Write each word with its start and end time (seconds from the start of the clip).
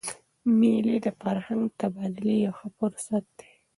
مېلې 0.59 0.95
د 1.05 1.07
فرهنګي 1.19 1.73
تبادلې 1.79 2.35
یو 2.45 2.53
ښه 2.59 2.67
فرصت 2.77 3.25
يي. 3.43 3.51